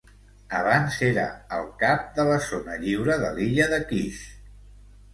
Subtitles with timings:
[0.59, 1.25] Abans era
[1.59, 4.29] el cap de la zona lliure de l'illa de Kish.